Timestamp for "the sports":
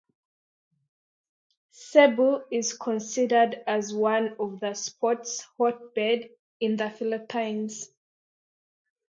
4.59-5.41